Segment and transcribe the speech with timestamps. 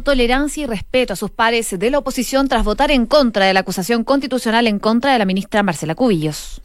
[0.00, 3.60] tolerancia y respeto a sus pares de la oposición tras votar en contra de la
[3.60, 6.60] acusación constitucional en contra de la ministra Marcela Cubillos.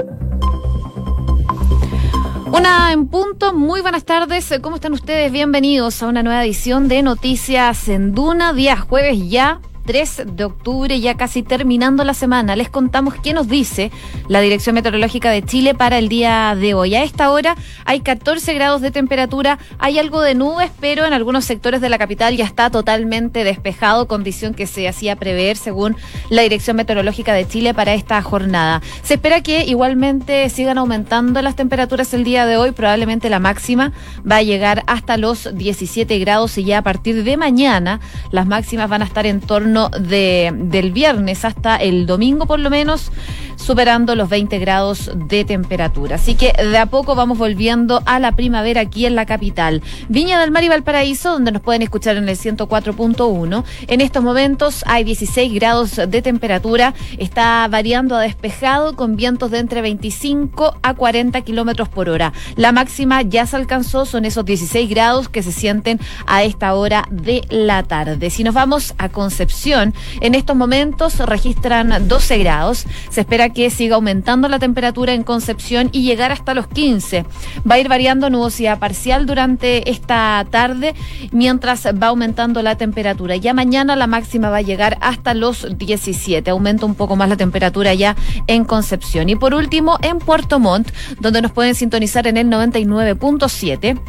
[2.51, 5.31] Una en punto, muy buenas tardes, ¿cómo están ustedes?
[5.31, 10.99] Bienvenidos a una nueva edición de Noticias en Duna, día jueves ya, 3 de octubre,
[10.99, 12.55] ya casi terminando la semana.
[12.57, 13.89] Les contamos qué nos dice
[14.27, 16.93] la Dirección Meteorológica de Chile para el día de hoy.
[16.93, 21.45] A esta hora hay 14 grados de temperatura, hay algo de nubes, pero en algunos
[21.45, 25.95] sectores de la capital ya está totalmente despejado, condición que se hacía prever según
[26.29, 28.81] la Dirección Meteorológica de Chile para esta jornada.
[29.03, 33.93] Se espera que igualmente sigan aumentando las temperaturas el día de hoy, probablemente la máxima
[34.29, 38.89] va a llegar hasta los 17 grados y ya a partir de mañana las máximas
[38.89, 43.11] van a estar en torno de, del viernes hasta el domingo por lo menos
[43.57, 46.15] superando los 20 grados de temperatura.
[46.15, 49.81] Así que de a poco vamos volviendo a la primavera aquí en la capital.
[50.07, 53.63] Viña del Mar y Valparaíso, donde nos pueden escuchar en el 104.1.
[53.87, 56.93] En estos momentos hay 16 grados de temperatura.
[57.17, 62.33] Está variando a despejado con vientos de entre 25 a 40 kilómetros por hora.
[62.55, 67.05] La máxima ya se alcanzó, son esos 16 grados que se sienten a esta hora
[67.11, 68.29] de la tarde.
[68.29, 72.85] Si nos vamos a Concepción, en estos momentos registran 12 grados.
[73.09, 77.25] Se espera que siga aumentando la temperatura en Concepción y llegar hasta los 15.
[77.69, 80.95] Va a ir variando nubosidad parcial durante esta tarde
[81.31, 83.35] mientras va aumentando la temperatura.
[83.35, 86.49] Ya mañana la máxima va a llegar hasta los 17.
[86.49, 88.15] Aumenta un poco más la temperatura ya
[88.47, 89.29] en Concepción.
[89.29, 93.99] Y por último, en Puerto Montt, donde nos pueden sintonizar en el 99.7.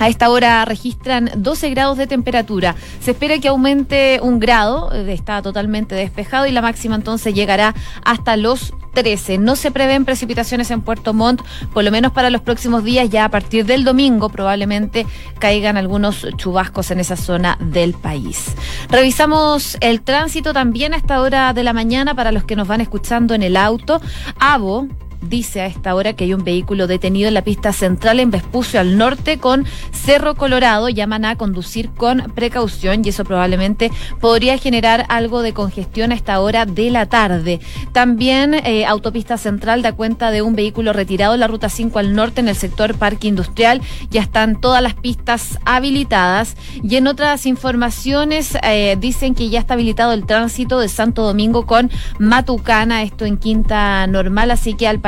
[0.00, 2.74] A esta hora registran 12 grados de temperatura.
[3.00, 7.74] Se espera que aumente un grado, eh, está totalmente despejado y la máxima entonces llegará
[8.02, 9.36] hasta los 13.
[9.36, 11.42] No se prevén precipitaciones en Puerto Montt,
[11.74, 15.04] por lo menos para los próximos días, ya a partir del domingo probablemente
[15.38, 18.54] caigan algunos chubascos en esa zona del país.
[18.88, 22.80] Revisamos el tránsito también a esta hora de la mañana para los que nos van
[22.80, 24.00] escuchando en el auto.
[24.38, 24.88] Avo
[25.22, 28.80] dice a esta hora que hay un vehículo detenido en la pista central en Vespucio
[28.80, 30.88] al norte con Cerro Colorado.
[30.88, 36.40] Llaman a conducir con precaución y eso probablemente podría generar algo de congestión a esta
[36.40, 37.60] hora de la tarde.
[37.92, 42.14] También eh, autopista central da cuenta de un vehículo retirado en la ruta 5 al
[42.14, 43.80] norte en el sector Parque Industrial.
[44.10, 49.74] Ya están todas las pistas habilitadas y en otras informaciones eh, dicen que ya está
[49.74, 55.00] habilitado el tránsito de Santo Domingo con Matucana, esto en Quinta Normal, así que al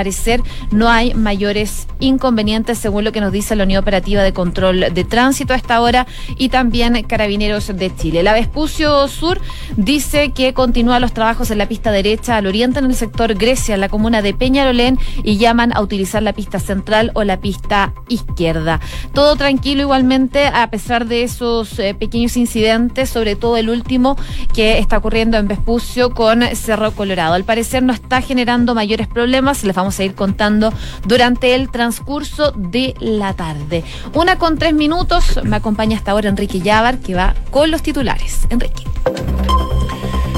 [0.71, 5.05] no hay mayores inconvenientes según lo que nos dice la Unión Operativa de Control de
[5.05, 8.23] Tránsito a esta hora y también Carabineros de Chile.
[8.23, 9.41] La Vespucio Sur
[9.77, 13.75] dice que continúa los trabajos en la pista derecha al oriente en el sector Grecia,
[13.75, 17.93] en la comuna de Peñarolén y llaman a utilizar la pista central o la pista
[18.09, 18.81] izquierda.
[19.13, 24.17] Todo tranquilo igualmente a pesar de esos eh, pequeños incidentes, sobre todo el último
[24.55, 27.35] que está ocurriendo en Vespucio con Cerro Colorado.
[27.35, 30.73] Al parecer no está generando mayores problemas, les vamos a ir contando
[31.07, 33.85] durante el transcurso de la tarde.
[34.15, 38.47] Una con tres minutos, me acompaña hasta ahora Enrique Llávar, que va con los titulares.
[38.51, 38.85] Enrique.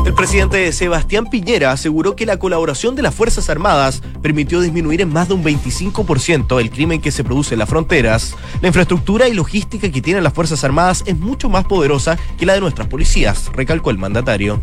[0.04, 5.10] El presidente Sebastián Piñera aseguró que la colaboración de las Fuerzas Armadas permitió disminuir en
[5.10, 8.36] más de un 25% el crimen que se produce en las fronteras.
[8.60, 12.52] La infraestructura y logística que tienen las Fuerzas Armadas es mucho más poderosa que la
[12.52, 14.60] de nuestras policías, recalcó el mandatario.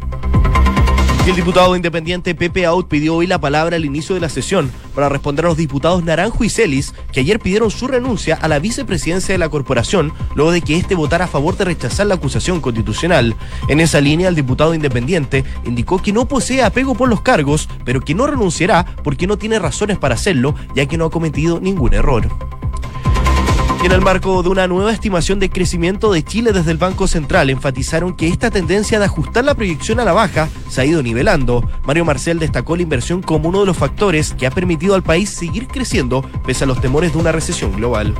[1.28, 5.08] El diputado independiente Pepe Out pidió hoy la palabra al inicio de la sesión para
[5.08, 9.34] responder a los diputados Naranjo y Celis, que ayer pidieron su renuncia a la vicepresidencia
[9.34, 13.36] de la corporación, luego de que éste votara a favor de rechazar la acusación constitucional.
[13.68, 18.02] En esa línea, el diputado independiente indicó que no posee apego por los cargos, pero
[18.02, 21.94] que no renunciará porque no tiene razones para hacerlo, ya que no ha cometido ningún
[21.94, 22.28] error.
[23.84, 27.50] En el marco de una nueva estimación de crecimiento de Chile desde el Banco Central,
[27.50, 31.68] enfatizaron que esta tendencia de ajustar la proyección a la baja se ha ido nivelando.
[31.84, 35.32] Mario Marcel destacó la inversión como uno de los factores que ha permitido al país
[35.32, 38.14] seguir creciendo pese a los temores de una recesión global.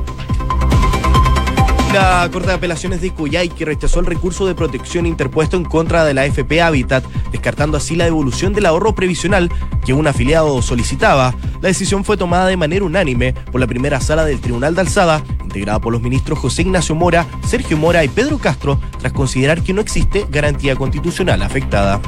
[1.92, 6.06] La Corte de Apelaciones de Cuyay que rechazó el recurso de protección interpuesto en contra
[6.06, 9.50] de la FP Habitat, descartando así la devolución del ahorro previsional
[9.84, 11.34] que un afiliado solicitaba.
[11.60, 15.22] La decisión fue tomada de manera unánime por la primera sala del Tribunal de Alzada,
[15.52, 19.74] integrada por los ministros José Ignacio Mora, Sergio Mora y Pedro Castro, tras considerar que
[19.74, 22.00] no existe garantía constitucional afectada.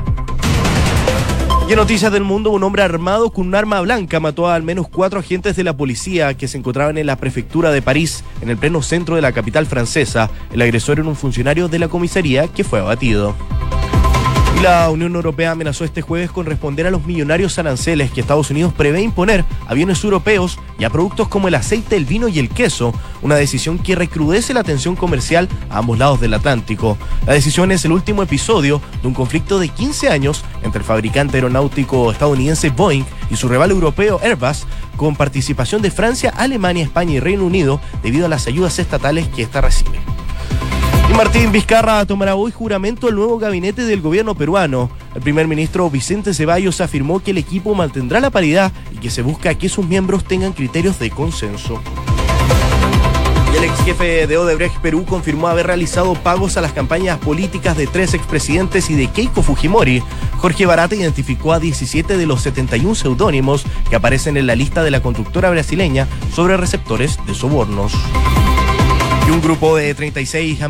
[1.68, 4.62] Y en noticias del mundo, un hombre armado con un arma blanca mató a al
[4.62, 8.48] menos cuatro agentes de la policía que se encontraban en la prefectura de París, en
[8.50, 10.30] el pleno centro de la capital francesa.
[10.52, 13.34] El agresor era un funcionario de la comisaría que fue abatido.
[14.62, 18.72] La Unión Europea amenazó este jueves con responder a los millonarios aranceles que Estados Unidos
[18.72, 22.48] prevé imponer a aviones europeos y a productos como el aceite, el vino y el
[22.48, 26.96] queso, una decisión que recrudece la tensión comercial a ambos lados del Atlántico.
[27.26, 31.36] La decisión es el último episodio de un conflicto de 15 años entre el fabricante
[31.36, 34.66] aeronáutico estadounidense Boeing y su rival europeo Airbus,
[34.96, 39.42] con participación de Francia, Alemania, España y Reino Unido debido a las ayudas estatales que
[39.42, 40.13] ésta recibe.
[41.16, 44.90] Martín Vizcarra tomará hoy juramento al nuevo gabinete del gobierno peruano.
[45.14, 49.22] El primer ministro Vicente Ceballos afirmó que el equipo mantendrá la paridad y que se
[49.22, 51.80] busca que sus miembros tengan criterios de consenso.
[53.56, 57.86] el ex jefe de Odebrecht Perú confirmó haber realizado pagos a las campañas políticas de
[57.86, 60.02] tres expresidentes y de Keiko Fujimori.
[60.38, 64.90] Jorge Barata identificó a 17 de los 71 seudónimos que aparecen en la lista de
[64.90, 67.92] la conductora brasileña sobre receptores de sobornos.
[69.34, 70.62] Un grupo de 36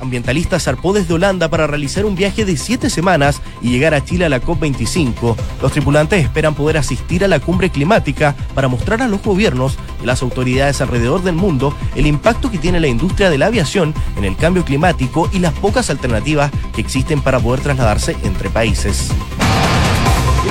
[0.00, 4.24] ambientalistas zarpó desde Holanda para realizar un viaje de siete semanas y llegar a Chile
[4.24, 5.34] a la COP25.
[5.60, 10.06] Los tripulantes esperan poder asistir a la cumbre climática para mostrar a los gobiernos y
[10.06, 14.24] las autoridades alrededor del mundo el impacto que tiene la industria de la aviación en
[14.24, 19.10] el cambio climático y las pocas alternativas que existen para poder trasladarse entre países.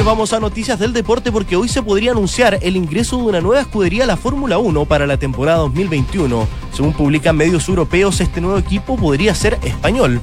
[0.04, 3.62] Vamos a noticias del deporte porque hoy se podría anunciar el ingreso de una nueva
[3.62, 6.48] escudería a la Fórmula 1 para la temporada 2021.
[6.74, 10.20] Según publican medios europeos, este nuevo equipo podría ser español.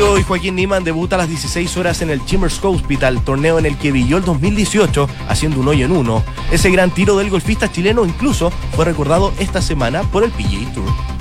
[0.00, 3.76] Hoy Joaquín Niman debuta a las 16 horas en el Chimers Hospital, torneo en el
[3.76, 6.22] que brilló el 2018 haciendo un hoyo en uno.
[6.50, 11.11] Ese gran tiro del golfista chileno incluso fue recordado esta semana por el PGA Tour.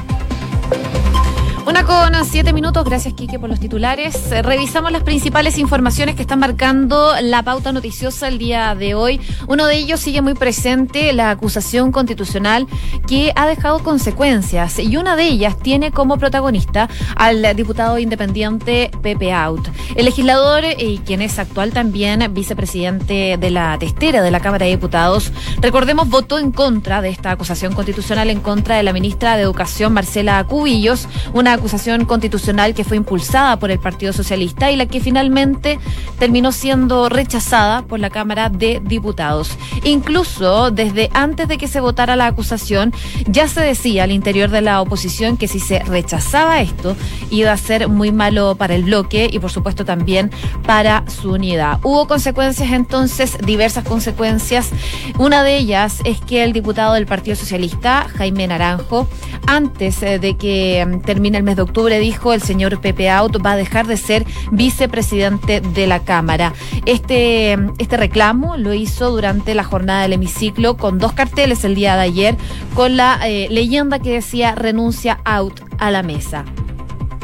[1.68, 4.32] Una con siete minutos, gracias Quique por los titulares.
[4.32, 9.22] Eh, revisamos las principales informaciones que están marcando la pauta noticiosa el día de hoy.
[9.48, 12.66] Uno de ellos sigue muy presente, la acusación constitucional
[13.08, 19.32] que ha dejado consecuencias y una de ellas tiene como protagonista al diputado independiente Pepe
[19.32, 19.68] Out.
[19.96, 24.66] El legislador eh, y quien es actual también vicepresidente de la testera de la Cámara
[24.66, 29.36] de Diputados, recordemos, votó en contra de esta acusación constitucional en contra de la ministra
[29.36, 34.76] de Educación Marcela Cubillos, una acusación constitucional que fue impulsada por el Partido Socialista y
[34.76, 35.78] la que finalmente
[36.18, 39.52] terminó siendo rechazada por la Cámara de Diputados.
[39.84, 42.94] Incluso desde antes de que se votara la acusación,
[43.28, 46.96] ya se decía al interior de la oposición que si se rechazaba esto,
[47.30, 50.32] iba a ser muy malo para el bloque y por supuesto también
[50.66, 51.80] para su unidad.
[51.84, 54.72] Hubo consecuencias entonces, diversas consecuencias.
[55.20, 59.08] Una de ellas es que el diputado del Partido Socialista, Jaime Naranjo,
[59.46, 63.46] antes eh, de que mm, termine el mes de octubre, dijo el señor Pepe Out
[63.46, 66.54] va a dejar de ser vicepresidente de la Cámara.
[66.86, 71.96] Este, este reclamo lo hizo durante la jornada del hemiciclo con dos carteles el día
[71.96, 72.38] de ayer
[72.74, 76.46] con la eh, leyenda que decía renuncia Out a la mesa.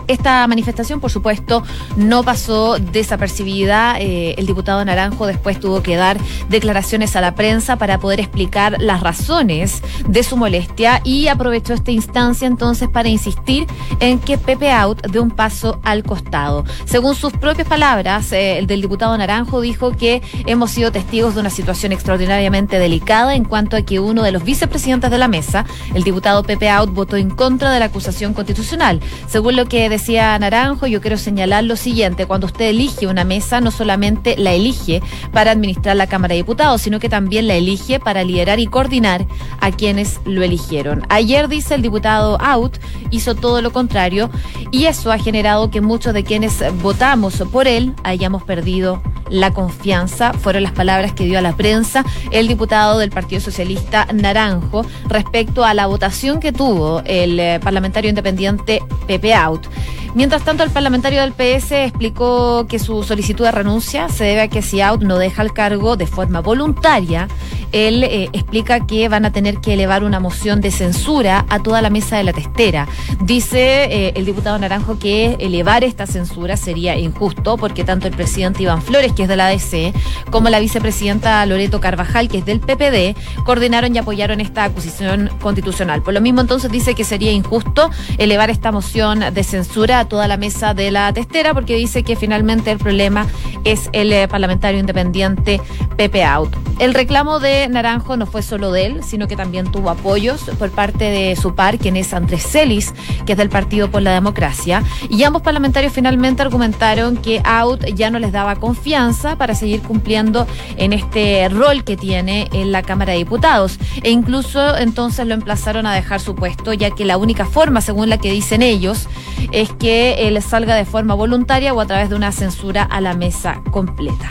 [0.07, 1.63] Esta manifestación, por supuesto,
[1.95, 3.99] no pasó desapercibida.
[3.99, 6.17] Eh, el diputado Naranjo después tuvo que dar
[6.49, 11.91] declaraciones a la prensa para poder explicar las razones de su molestia y aprovechó esta
[11.91, 13.67] instancia entonces para insistir
[13.99, 16.63] en que Pepe Out dé un paso al costado.
[16.85, 21.41] Según sus propias palabras, eh, el del diputado Naranjo dijo que hemos sido testigos de
[21.41, 25.65] una situación extraordinariamente delicada en cuanto a que uno de los vicepresidentes de la mesa,
[25.93, 29.01] el diputado Pepe Out, votó en contra de la acusación constitucional.
[29.27, 33.61] Según lo que decía Naranjo, yo quiero señalar lo siguiente, cuando usted elige una mesa,
[33.61, 35.01] no solamente la elige
[35.31, 39.25] para administrar la Cámara de Diputados, sino que también la elige para liderar y coordinar
[39.59, 41.03] a quienes lo eligieron.
[41.09, 42.77] Ayer, dice el diputado Out,
[43.09, 44.29] hizo todo lo contrario
[44.71, 50.33] y eso ha generado que muchos de quienes votamos por él hayamos perdido la confianza,
[50.33, 55.65] fueron las palabras que dio a la prensa el diputado del Partido Socialista Naranjo respecto
[55.65, 59.67] a la votación que tuvo el eh, parlamentario independiente Pepe Out.
[60.15, 64.47] Mientras tanto, el parlamentario del PS explicó que su solicitud de renuncia se debe a
[64.47, 67.27] que si Out no deja el cargo de forma voluntaria,
[67.71, 71.81] él eh, explica que van a tener que elevar una moción de censura a toda
[71.81, 72.87] la mesa de la testera.
[73.21, 78.63] Dice eh, el diputado Naranjo que elevar esta censura sería injusto porque tanto el presidente
[78.63, 79.93] Iván Flores, que es de la ADC,
[80.31, 86.01] como la vicepresidenta Loreto Carvajal, que es del PPD, coordinaron y apoyaron esta acusación constitucional.
[86.01, 90.27] Por lo mismo, entonces dice que sería injusto elevar esta moción de censura a toda
[90.27, 93.27] la mesa de la testera porque dice que finalmente el problema
[93.63, 95.61] es el eh, parlamentario independiente
[95.95, 96.55] Pepe Out.
[96.79, 100.71] El reclamo de Naranjo no fue solo de él, sino que también tuvo apoyos por
[100.71, 102.93] parte de su par, quien es Andrés Celis,
[103.25, 104.83] que es del Partido por la Democracia.
[105.09, 110.47] Y ambos parlamentarios finalmente argumentaron que Out ya no les daba confianza para seguir cumpliendo
[110.77, 113.79] en este rol que tiene en la Cámara de Diputados.
[114.03, 118.09] E incluso entonces lo emplazaron a dejar su puesto, ya que la única forma, según
[118.09, 119.07] la que dicen ellos,
[119.51, 123.13] es que él salga de forma voluntaria o a través de una censura a la
[123.13, 124.29] mesa completa.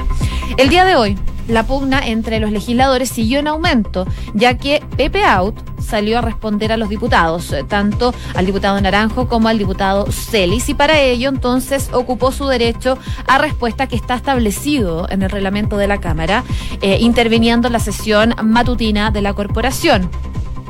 [0.56, 5.24] El día de hoy, la pugna entre los legisladores siguió en aumento, ya que Pepe
[5.24, 10.10] Out salió a responder a los diputados, eh, tanto al diputado Naranjo como al diputado
[10.10, 15.30] Celis, y para ello entonces ocupó su derecho a respuesta que está establecido en el
[15.30, 16.42] reglamento de la Cámara,
[16.80, 20.10] eh, interviniendo en la sesión matutina de la corporación.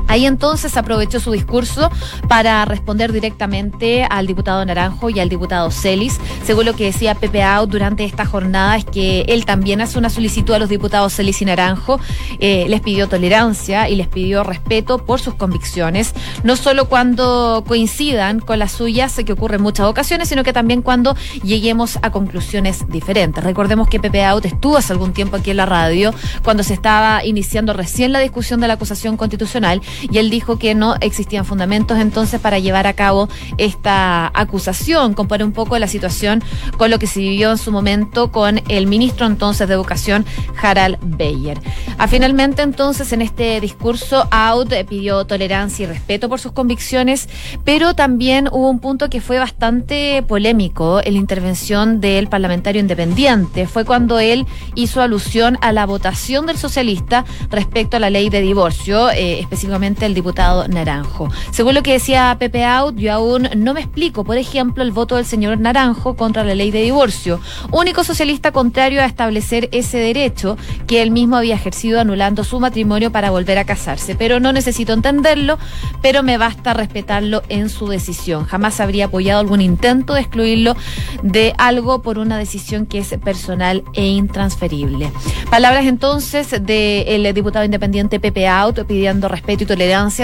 [0.07, 1.91] Ahí entonces aprovechó su discurso
[2.27, 6.19] para responder directamente al diputado Naranjo y al diputado Celis.
[6.45, 10.09] Según lo que decía Pepe Out durante esta jornada, es que él también hace una
[10.09, 11.99] solicitud a los diputados Celis y Naranjo.
[12.39, 18.39] Eh, les pidió tolerancia y les pidió respeto por sus convicciones, no solo cuando coincidan
[18.39, 22.87] con las suyas, que ocurre en muchas ocasiones, sino que también cuando lleguemos a conclusiones
[22.89, 23.43] diferentes.
[23.43, 27.25] Recordemos que Pepe Out estuvo hace algún tiempo aquí en la radio, cuando se estaba
[27.25, 31.97] iniciando recién la discusión de la acusación constitucional y él dijo que no existían fundamentos
[31.99, 35.13] entonces para llevar a cabo esta acusación.
[35.13, 36.43] Compara un poco la situación
[36.77, 40.25] con lo que se vivió en su momento con el ministro entonces de Educación,
[40.61, 41.59] Harald Beyer.
[41.97, 47.29] Ah, finalmente entonces en este discurso Out pidió tolerancia y respeto por sus convicciones,
[47.63, 53.67] pero también hubo un punto que fue bastante polémico en la intervención del parlamentario independiente.
[53.67, 58.41] Fue cuando él hizo alusión a la votación del socialista respecto a la ley de
[58.41, 61.29] divorcio, eh, específicamente el diputado Naranjo.
[61.51, 65.15] Según lo que decía Pepe Out, yo aún no me explico, por ejemplo, el voto
[65.15, 67.39] del señor Naranjo contra la ley de divorcio,
[67.71, 73.11] único socialista contrario a establecer ese derecho que él mismo había ejercido anulando su matrimonio
[73.11, 74.15] para volver a casarse.
[74.15, 75.57] Pero no necesito entenderlo,
[76.01, 78.45] pero me basta respetarlo en su decisión.
[78.45, 80.75] Jamás habría apoyado algún intento de excluirlo
[81.23, 85.11] de algo por una decisión que es personal e intransferible.
[85.49, 89.65] Palabras entonces del diputado independiente Pepe Out pidiendo respeto y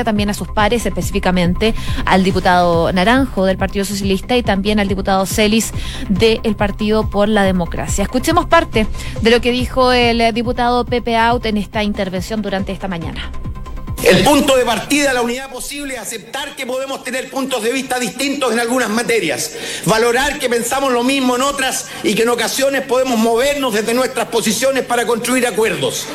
[0.03, 1.73] también a sus pares, específicamente
[2.05, 5.73] al diputado Naranjo del Partido Socialista y también al diputado Celis
[6.09, 8.03] del Partido por la Democracia.
[8.03, 8.87] Escuchemos parte
[9.21, 13.31] de lo que dijo el diputado Pepe Out en esta intervención durante esta mañana.
[14.03, 17.97] El punto de partida, la unidad posible es aceptar que podemos tener puntos de vista
[17.99, 19.51] distintos en algunas materias,
[19.85, 24.27] valorar que pensamos lo mismo en otras y que en ocasiones podemos movernos desde nuestras
[24.27, 26.05] posiciones para construir acuerdos.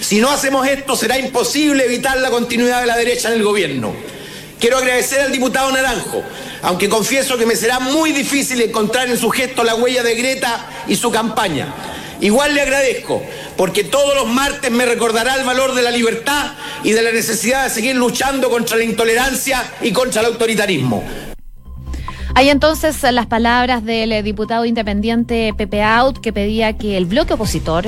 [0.00, 3.94] Si no hacemos esto, será imposible evitar la continuidad de la derecha en el gobierno.
[4.58, 6.22] Quiero agradecer al diputado Naranjo,
[6.62, 10.66] aunque confieso que me será muy difícil encontrar en su gesto la huella de Greta
[10.88, 11.74] y su campaña.
[12.20, 13.22] Igual le agradezco,
[13.56, 16.52] porque todos los martes me recordará el valor de la libertad
[16.82, 21.04] y de la necesidad de seguir luchando contra la intolerancia y contra el autoritarismo.
[22.36, 27.86] Hay entonces las palabras del diputado independiente Pepe Out que pedía que el bloque opositor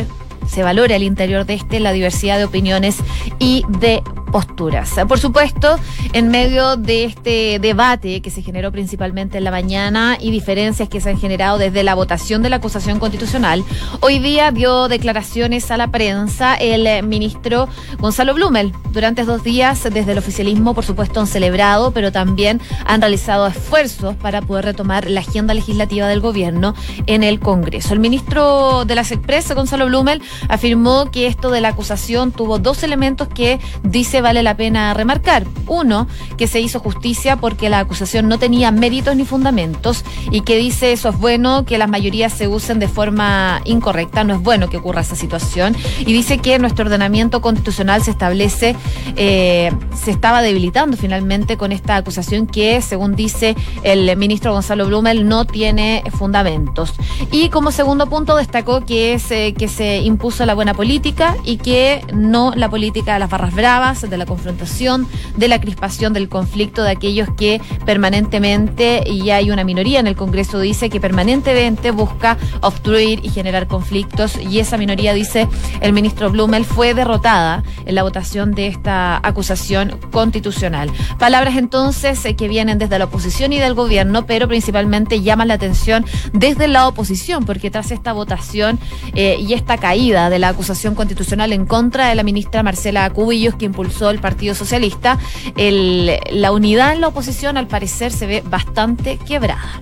[0.49, 2.97] se valore al interior de este la diversidad de opiniones
[3.41, 4.91] y de posturas.
[5.09, 5.79] Por supuesto,
[6.13, 11.01] en medio de este debate que se generó principalmente en la mañana y diferencias que
[11.01, 13.65] se han generado desde la votación de la acusación constitucional,
[14.01, 17.69] hoy día dio declaraciones a la prensa el ministro
[17.99, 18.73] Gonzalo Blumel.
[18.93, 24.17] Durante dos días, desde el oficialismo, por supuesto, han celebrado, pero también han realizado esfuerzos
[24.17, 26.75] para poder retomar la agenda legislativa del gobierno
[27.07, 27.95] en el Congreso.
[27.95, 32.83] El ministro de las Expresas, Gonzalo Blumel, afirmó que esto de la acusación tuvo dos
[32.83, 35.47] elementos que dice vale la pena remarcar.
[35.69, 40.57] Uno, que se hizo justicia porque la acusación no tenía méritos ni fundamentos y que
[40.57, 44.69] dice eso es bueno que las mayorías se usen de forma incorrecta, no es bueno
[44.69, 45.77] que ocurra esa situación.
[46.01, 48.75] Y dice que nuestro ordenamiento constitucional se establece,
[49.15, 53.55] eh, se estaba debilitando finalmente con esta acusación que, según dice
[53.85, 56.95] el ministro Gonzalo Blumel, no tiene fundamentos.
[57.31, 62.05] Y como segundo punto destacó que es que se impuso la buena política y que
[62.13, 66.83] no la política de las barras bravas, de la confrontación, de la crispación, del conflicto,
[66.83, 72.37] de aquellos que permanentemente, y hay una minoría en el Congreso, dice que permanentemente busca
[72.61, 75.49] obstruir y generar conflictos, y esa minoría, dice
[75.81, 80.91] el ministro Blumel, fue derrotada en la votación de esta acusación constitucional.
[81.19, 85.55] Palabras entonces eh, que vienen desde la oposición y del gobierno, pero principalmente llaman la
[85.55, 88.79] atención desde la oposición, porque tras esta votación
[89.15, 93.55] eh, y esta caída de la acusación constitucional en contra de la ministra Marcela Cubillos,
[93.55, 95.19] que impulsó el Partido Socialista,
[95.57, 99.81] la unidad en la oposición al parecer se ve bastante quebrada.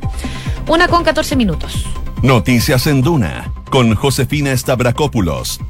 [0.68, 1.84] Una con 14 minutos.
[2.22, 5.60] Noticias en Duna con Josefina Stavrakopoulos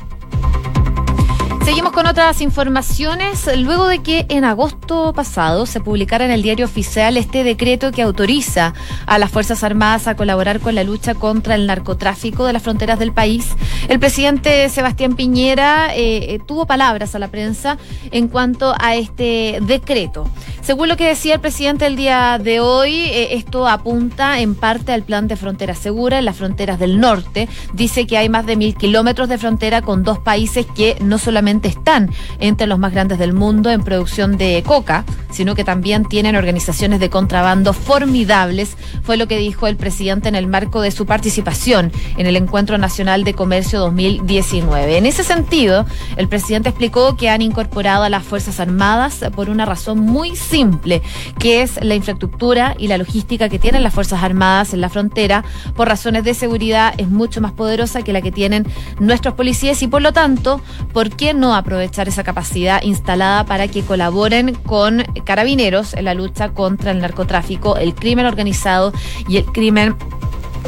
[1.64, 3.49] Seguimos con otras informaciones.
[3.56, 8.02] Luego de que en agosto pasado se publicara en el diario oficial este decreto que
[8.02, 8.75] autoriza
[9.06, 12.99] a las Fuerzas Armadas a colaborar con la lucha contra el narcotráfico de las fronteras
[12.99, 13.47] del país,
[13.88, 17.76] el presidente Sebastián Piñera eh, eh, tuvo palabras a la prensa
[18.11, 20.28] en cuanto a este decreto.
[20.62, 24.92] Según lo que decía el presidente el día de hoy, eh, esto apunta en parte
[24.92, 27.47] al plan de frontera segura en las fronteras del norte.
[27.75, 31.53] Dice que hay más de mil kilómetros de frontera con dos países que no solamente
[31.62, 36.37] están entre los más grandes del mundo en producción de coca, sino que también tienen
[36.37, 41.06] organizaciones de contrabando formidables, fue lo que dijo el presidente en el marco de su
[41.06, 44.96] participación en el Encuentro Nacional de Comercio 2019.
[44.96, 49.66] En ese sentido, el presidente explicó que han incorporado a las Fuerzas Armadas por una
[49.66, 51.02] razón muy simple
[51.38, 55.44] que es la infraestructura y la logística que tienen las Fuerzas Armadas en la frontera,
[55.75, 58.66] por razones de seguridad, es mucho más poderosa que la que tienen
[58.99, 60.61] nuestros policías y por lo tanto,
[60.92, 66.50] ¿por qué no aprovechar esa capacidad instalada para que colaboren con carabineros en la lucha
[66.50, 68.92] contra el narcotráfico, el crimen organizado
[69.28, 69.96] y el crimen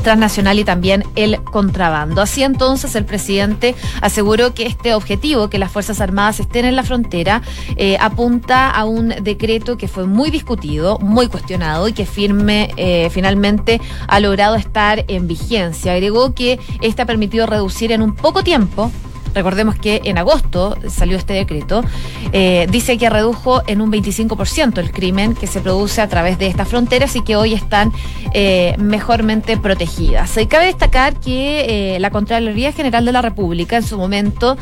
[0.03, 2.21] transnacional y también el contrabando.
[2.23, 6.83] Así entonces el presidente aseguró que este objetivo, que las Fuerzas Armadas estén en la
[6.83, 7.43] frontera,
[7.77, 13.09] eh, apunta a un decreto que fue muy discutido, muy cuestionado y que firme eh,
[13.11, 15.93] finalmente ha logrado estar en vigencia.
[15.93, 18.93] Agregó que este ha permitido reducir en un poco tiempo
[19.37, 21.85] Recordemos que en agosto salió este decreto.
[22.33, 26.47] Eh, dice que redujo en un 25% el crimen que se produce a través de
[26.47, 27.93] estas fronteras y que hoy están
[28.33, 30.35] eh, mejormente protegidas.
[30.39, 34.57] Y cabe destacar que eh, la Contraloría General de la República en su momento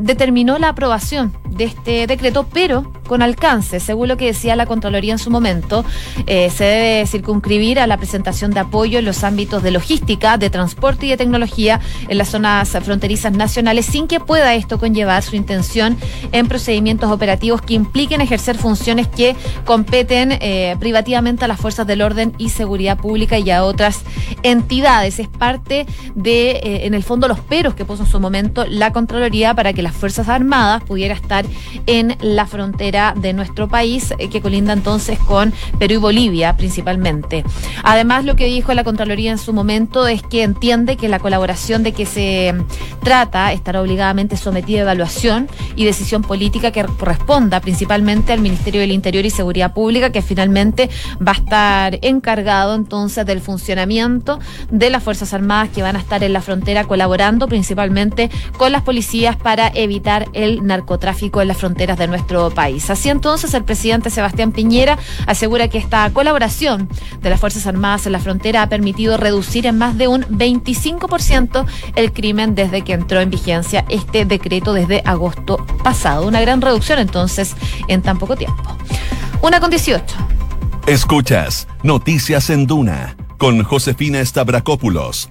[0.00, 5.12] determinó la aprobación de este decreto, pero con alcance, según lo que decía la Contraloría
[5.12, 5.84] en su momento,
[6.26, 11.06] se debe circunscribir a la presentación de apoyo en los ámbitos de logística, de transporte
[11.06, 15.96] y de tecnología en las zonas fronterizas nacionales sin que pueda esto conllevar su intención
[16.32, 22.02] en procedimientos operativos que impliquen ejercer funciones que competen eh, privativamente a las fuerzas del
[22.02, 24.02] orden y seguridad pública y a otras
[24.42, 25.18] entidades.
[25.18, 28.92] Es parte de, eh, en el fondo, los peros que puso en su momento la
[28.92, 31.44] Contraloría para que las Fuerzas Armadas pudiera estar
[31.86, 37.44] en la frontera de nuestro país, eh, que colinda entonces con Perú y Bolivia principalmente.
[37.82, 41.82] Además, lo que dijo la Contraloría en su momento es que entiende que la colaboración
[41.82, 42.54] de que se
[43.02, 45.46] trata estará obligadamente sometida a evaluación
[45.76, 50.88] y decisión política que corresponda principalmente al Ministerio del Interior y Seguridad Pública, que finalmente
[51.20, 54.38] va a estar encargado entonces del funcionamiento
[54.70, 58.80] de las Fuerzas Armadas que van a estar en la frontera colaborando principalmente con las
[58.80, 62.88] policías para evitar el narcotráfico en las fronteras de nuestro país.
[62.88, 66.88] Así entonces el presidente Sebastián Piñera asegura que esta colaboración
[67.20, 71.66] de las Fuerzas Armadas en la frontera ha permitido reducir en más de un 25%
[71.96, 73.57] el crimen desde que entró en vigencia
[73.88, 76.26] este decreto desde agosto pasado.
[76.26, 77.54] Una gran reducción entonces
[77.88, 78.62] en tan poco tiempo.
[79.42, 80.04] Una con 18.
[80.86, 85.28] Escuchas Noticias en Duna con Josefina Stavrakopoulos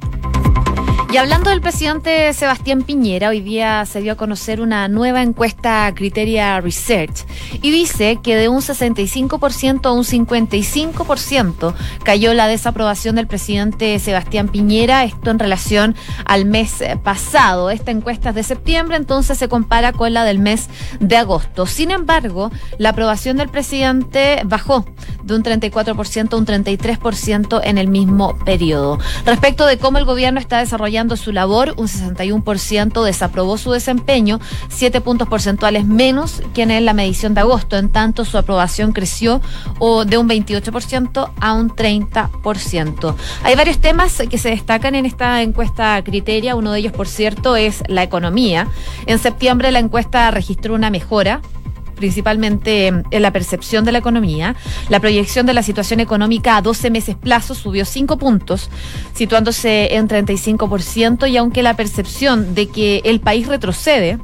[1.09, 5.89] y hablando del presidente Sebastián Piñera, hoy día se dio a conocer una nueva encuesta
[5.95, 7.25] Criteria Research
[7.61, 14.49] y dice que de un 65% a un 55% cayó la desaprobación del presidente Sebastián
[14.49, 17.69] Piñera, esto en relación al mes pasado.
[17.69, 20.67] Esta encuesta es de septiembre, entonces se compara con la del mes
[20.99, 21.67] de agosto.
[21.67, 24.85] Sin embargo, la aprobación del presidente bajó
[25.23, 28.99] de un 34% a un 33% en el mismo periodo.
[29.25, 35.01] Respecto de cómo el gobierno está desarrollando su labor, un 61% desaprobó su desempeño, 7
[35.01, 37.77] puntos porcentuales menos que en la medición de agosto.
[37.77, 39.41] En tanto, su aprobación creció
[40.05, 43.15] de un 28% a un 30%.
[43.43, 46.55] Hay varios temas que se destacan en esta encuesta criteria.
[46.55, 48.67] Uno de ellos, por cierto, es la economía.
[49.05, 51.41] En septiembre la encuesta registró una mejora
[51.97, 54.55] principalmente en la percepción de la economía.
[54.89, 58.69] La proyección de la situación económica a 12 meses plazo subió 5 puntos,
[59.13, 64.19] situándose en 35%, y aunque la percepción de que el país retrocede,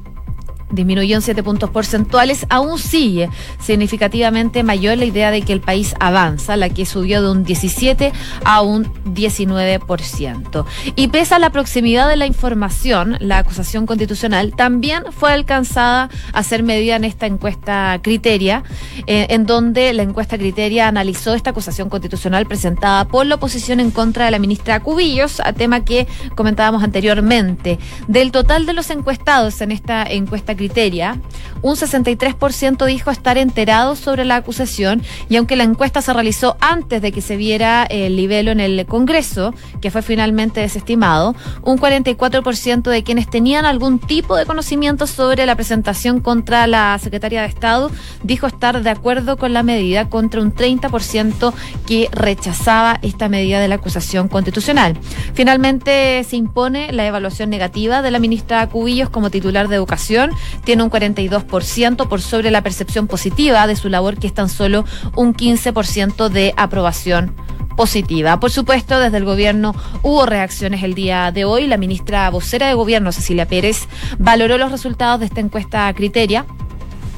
[0.74, 5.96] disminuyó en 7 puntos porcentuales, aún sigue significativamente mayor la idea de que el país
[6.00, 8.12] avanza, la que subió de un 17
[8.44, 10.66] a un 19%.
[10.96, 16.44] Y pese a la proximidad de la información, la acusación constitucional también fue alcanzada a
[16.44, 18.64] ser medida en esta encuesta criteria,
[19.08, 23.92] eh, en donde la encuesta criteria analizó esta acusación constitucional presentada por la oposición en
[23.92, 27.80] contra de la ministra Cubillos, a tema que comentábamos anteriormente.
[28.08, 31.20] Del total de los encuestados en esta encuesta criteria, Criteria,
[31.62, 37.02] un 63% dijo estar enterado sobre la acusación y aunque la encuesta se realizó antes
[37.02, 42.84] de que se viera el libelo en el Congreso, que fue finalmente desestimado, un 44%
[42.84, 47.92] de quienes tenían algún tipo de conocimiento sobre la presentación contra la Secretaria de Estado
[48.24, 51.54] dijo estar de acuerdo con la medida contra un 30%
[51.86, 54.98] que rechazaba esta medida de la acusación constitucional.
[55.34, 60.32] Finalmente se impone la evaluación negativa de la ministra Cubillos como titular de Educación,
[60.64, 64.86] tiene un 42% por sobre la percepción positiva de su labor, que es tan solo
[65.16, 67.36] un 15% de aprobación
[67.76, 68.40] positiva.
[68.40, 71.68] Por supuesto, desde el gobierno hubo reacciones el día de hoy.
[71.68, 73.88] La ministra vocera de gobierno, Cecilia Pérez,
[74.20, 76.46] valoró los resultados de esta encuesta Criteria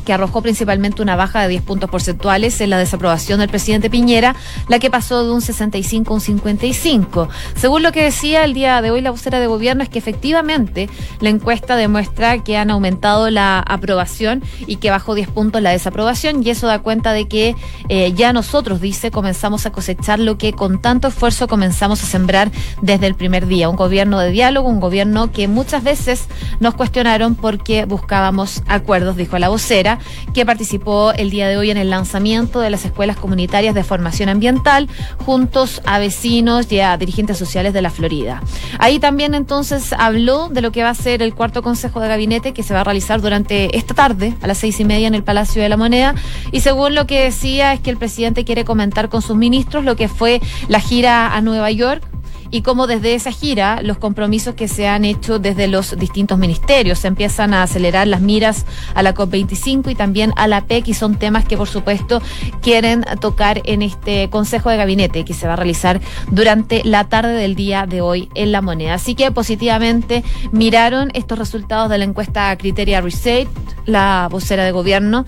[0.05, 4.35] que arrojó principalmente una baja de 10 puntos porcentuales en la desaprobación del presidente Piñera,
[4.67, 7.27] la que pasó de un 65 a un 55.
[7.55, 10.89] Según lo que decía el día de hoy la vocera de gobierno, es que efectivamente
[11.19, 16.43] la encuesta demuestra que han aumentado la aprobación y que bajó 10 puntos la desaprobación,
[16.43, 17.55] y eso da cuenta de que
[17.89, 22.51] eh, ya nosotros, dice, comenzamos a cosechar lo que con tanto esfuerzo comenzamos a sembrar
[22.81, 23.69] desde el primer día.
[23.69, 26.27] Un gobierno de diálogo, un gobierno que muchas veces
[26.59, 29.94] nos cuestionaron porque buscábamos acuerdos, dijo la vocera
[30.33, 34.29] que participó el día de hoy en el lanzamiento de las escuelas comunitarias de formación
[34.29, 34.89] ambiental,
[35.25, 38.41] juntos a vecinos y a dirigentes sociales de la Florida.
[38.79, 42.53] Ahí también entonces habló de lo que va a ser el cuarto consejo de gabinete
[42.53, 45.23] que se va a realizar durante esta tarde, a las seis y media, en el
[45.23, 46.15] Palacio de la Moneda.
[46.51, 49.95] Y según lo que decía, es que el presidente quiere comentar con sus ministros lo
[49.95, 52.03] que fue la gira a Nueva York
[52.51, 56.99] y cómo desde esa gira los compromisos que se han hecho desde los distintos ministerios
[56.99, 60.93] se empiezan a acelerar las miras a la COP25 y también a la PEC y
[60.93, 62.21] son temas que por supuesto
[62.61, 67.33] quieren tocar en este Consejo de Gabinete que se va a realizar durante la tarde
[67.33, 68.95] del día de hoy en la moneda.
[68.95, 73.47] Así que positivamente miraron estos resultados de la encuesta Criteria Reset,
[73.85, 75.25] la vocera de gobierno.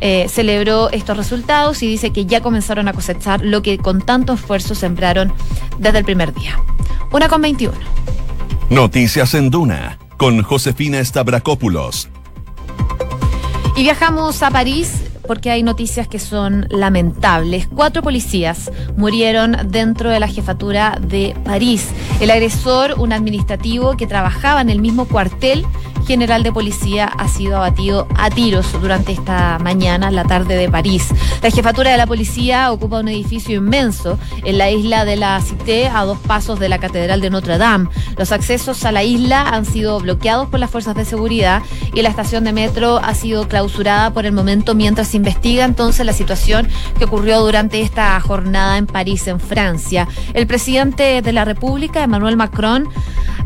[0.00, 4.34] Eh, celebró estos resultados y dice que ya comenzaron a cosechar lo que con tanto
[4.34, 5.32] esfuerzo sembraron
[5.78, 6.57] desde el primer día.
[7.10, 7.74] Una con 21.
[8.70, 12.08] Noticias en Duna con Josefina Stavrakopoulos.
[13.76, 17.68] Y viajamos a París porque hay noticias que son lamentables.
[17.68, 21.86] Cuatro policías murieron dentro de la jefatura de París.
[22.20, 25.64] El agresor, un administrativo que trabajaba en el mismo cuartel
[26.08, 31.08] general de policía ha sido abatido a tiros durante esta mañana, la tarde de París.
[31.42, 35.86] La jefatura de la policía ocupa un edificio inmenso en la isla de la Cité,
[35.86, 37.90] a dos pasos de la Catedral de Notre Dame.
[38.16, 42.08] Los accesos a la isla han sido bloqueados por las fuerzas de seguridad y la
[42.08, 46.68] estación de metro ha sido clausurada por el momento mientras se investiga entonces la situación
[46.96, 50.08] que ocurrió durante esta jornada en París, en Francia.
[50.32, 52.88] El presidente de la República, Emmanuel Macron,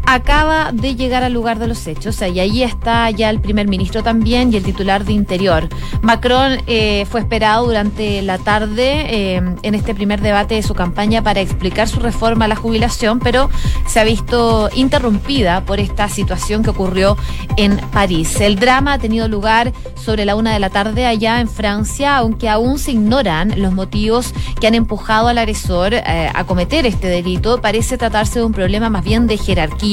[0.07, 2.21] acaba de llegar al lugar de los hechos.
[2.23, 5.69] y ahí está ya el primer ministro también y el titular de Interior.
[6.03, 11.23] Macron eh, fue esperado durante la tarde eh, en este primer debate de su campaña
[11.23, 13.49] para explicar su reforma a la jubilación, pero
[13.87, 17.17] se ha visto interrumpida por esta situación que ocurrió
[17.57, 18.41] en París.
[18.41, 22.49] El drama ha tenido lugar sobre la una de la tarde allá en Francia, aunque
[22.49, 27.61] aún se ignoran los motivos que han empujado al agresor eh, a cometer este delito.
[27.61, 29.92] Parece tratarse de un problema más bien de jerarquía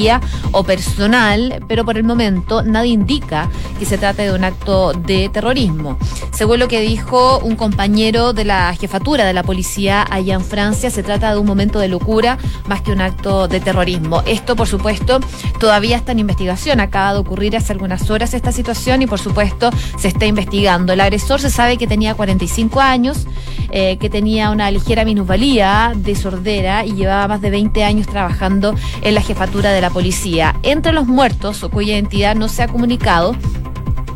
[0.52, 5.28] o personal, pero por el momento nadie indica que se trate de un acto de
[5.28, 5.98] terrorismo.
[6.32, 10.90] Según lo que dijo un compañero de la jefatura de la policía allá en Francia,
[10.90, 14.22] se trata de un momento de locura más que un acto de terrorismo.
[14.26, 15.20] Esto, por supuesto,
[15.58, 16.80] todavía está en investigación.
[16.80, 20.92] Acaba de ocurrir hace algunas horas esta situación y, por supuesto, se está investigando.
[20.92, 23.26] El agresor se sabe que tenía 45 años,
[23.70, 28.74] eh, que tenía una ligera minusvalía de sordera y llevaba más de 20 años trabajando
[29.02, 30.56] en la jefatura de la policía.
[30.62, 33.36] Entre los muertos, cuya identidad no se ha comunicado,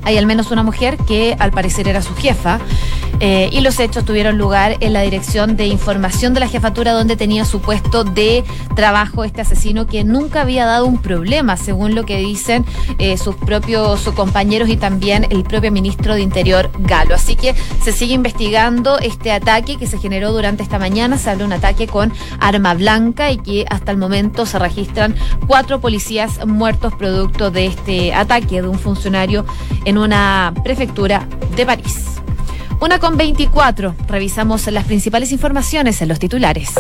[0.05, 2.61] hay al menos una mujer que al parecer era su jefa.
[3.21, 7.17] Eh, y los hechos tuvieron lugar en la dirección de información de la jefatura donde
[7.17, 12.05] tenía su puesto de trabajo este asesino que nunca había dado un problema, según lo
[12.05, 12.65] que dicen
[12.99, 17.15] eh, sus propios compañeros y también el propio ministro de Interior Galo.
[17.15, 21.19] Así que se sigue investigando este ataque que se generó durante esta mañana.
[21.19, 25.15] Se habla de un ataque con arma blanca y que hasta el momento se registran
[25.47, 29.45] cuatro policías muertos producto de este ataque de un funcionario
[29.85, 32.15] en una prefectura de París.
[32.81, 33.95] Una con 24.
[34.09, 36.71] Revisamos las principales informaciones en los titulares.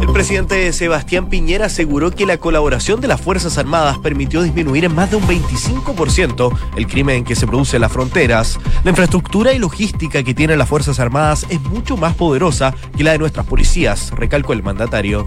[0.00, 4.94] El presidente Sebastián Piñera aseguró que la colaboración de las Fuerzas Armadas permitió disminuir en
[4.94, 8.58] más de un 25% el crimen que se produce en las fronteras.
[8.84, 13.12] La infraestructura y logística que tienen las Fuerzas Armadas es mucho más poderosa que la
[13.12, 15.26] de nuestras policías, recalcó el mandatario.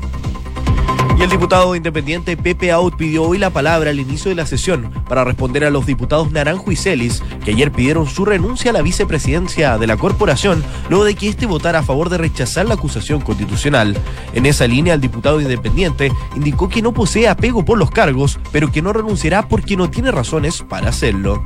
[1.16, 4.92] Y el diputado independiente Pepe Out pidió hoy la palabra al inicio de la sesión
[5.08, 8.82] para responder a los diputados Naranjo y Celis, que ayer pidieron su renuncia a la
[8.82, 13.22] vicepresidencia de la corporación luego de que éste votara a favor de rechazar la acusación
[13.22, 13.98] constitucional.
[14.34, 18.72] En esa línea, el diputado independiente indicó que no posee apego por los cargos, pero
[18.72, 21.42] que no renunciará porque no tiene razones para hacerlo.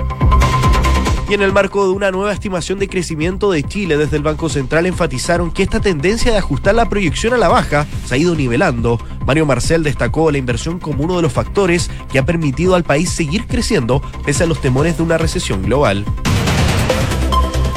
[1.31, 4.49] Y en el marco de una nueva estimación de crecimiento de Chile desde el Banco
[4.49, 8.35] Central enfatizaron que esta tendencia de ajustar la proyección a la baja se ha ido
[8.35, 8.99] nivelando.
[9.25, 13.11] Mario Marcel destacó la inversión como uno de los factores que ha permitido al país
[13.11, 16.03] seguir creciendo pese a los temores de una recesión global.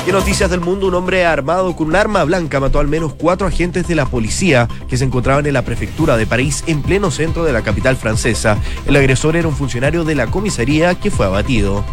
[0.05, 3.15] Y en noticias del mundo, un hombre armado con un arma blanca mató al menos
[3.15, 7.13] cuatro agentes de la policía que se encontraban en la prefectura de París en pleno
[7.13, 8.59] centro de la capital francesa.
[8.85, 11.85] El agresor era un funcionario de la comisaría que fue abatido.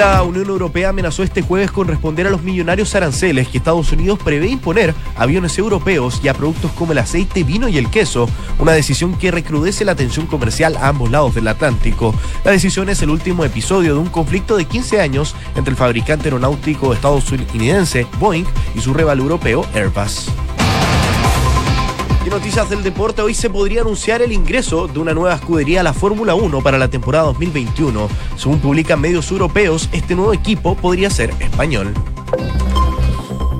[0.00, 4.18] La Unión Europea amenazó este jueves con responder a los millonarios aranceles que Estados Unidos
[4.18, 8.26] prevé imponer a aviones europeos y a productos como el aceite, vino y el queso,
[8.58, 12.14] una decisión que recrudece la tensión comercial a ambos lados del Atlántico.
[12.46, 16.28] La decisión es el último episodio de un conflicto de 15 años entre el fabricante
[16.28, 20.30] aeronáutico estadounidense Boeing y su rival europeo Airbus.
[22.24, 25.82] Y noticias del deporte, hoy se podría anunciar el ingreso de una nueva escudería a
[25.82, 28.08] la Fórmula 1 para la temporada 2021.
[28.36, 31.94] Según publican medios europeos, este nuevo equipo podría ser español.